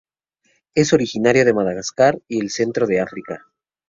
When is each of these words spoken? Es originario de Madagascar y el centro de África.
Es 0.73 0.93
originario 0.93 1.45
de 1.45 1.53
Madagascar 1.53 2.17
y 2.27 2.39
el 2.39 2.49
centro 2.49 2.87
de 2.87 3.01
África. 3.01 3.45